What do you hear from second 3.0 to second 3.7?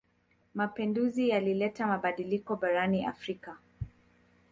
Afrika.